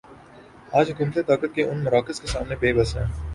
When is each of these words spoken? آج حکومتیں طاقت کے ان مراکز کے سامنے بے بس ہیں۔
آج 0.71 0.91
حکومتیں 0.91 1.21
طاقت 1.23 1.55
کے 1.55 1.63
ان 1.63 1.83
مراکز 1.83 2.21
کے 2.21 2.27
سامنے 2.27 2.55
بے 2.55 2.73
بس 2.73 2.95
ہیں۔ 2.97 3.05